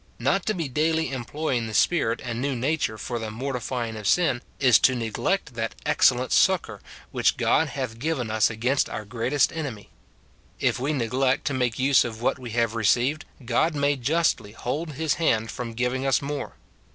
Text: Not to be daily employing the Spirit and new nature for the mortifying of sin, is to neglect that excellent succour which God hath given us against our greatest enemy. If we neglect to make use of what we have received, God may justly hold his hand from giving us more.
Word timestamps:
Not 0.17 0.47
to 0.47 0.55
be 0.55 0.67
daily 0.67 1.11
employing 1.11 1.67
the 1.67 1.75
Spirit 1.75 2.23
and 2.25 2.41
new 2.41 2.55
nature 2.55 2.97
for 2.97 3.19
the 3.19 3.29
mortifying 3.29 3.95
of 3.95 4.07
sin, 4.07 4.41
is 4.59 4.79
to 4.79 4.95
neglect 4.95 5.53
that 5.53 5.75
excellent 5.85 6.31
succour 6.31 6.81
which 7.11 7.37
God 7.37 7.67
hath 7.67 7.99
given 7.99 8.31
us 8.31 8.49
against 8.49 8.89
our 8.89 9.05
greatest 9.05 9.51
enemy. 9.53 9.91
If 10.59 10.79
we 10.79 10.91
neglect 10.91 11.45
to 11.45 11.53
make 11.53 11.77
use 11.77 12.03
of 12.03 12.19
what 12.19 12.39
we 12.39 12.49
have 12.49 12.73
received, 12.73 13.25
God 13.45 13.75
may 13.75 13.95
justly 13.95 14.53
hold 14.53 14.93
his 14.93 15.13
hand 15.21 15.51
from 15.51 15.73
giving 15.75 16.03
us 16.07 16.19
more. 16.19 16.55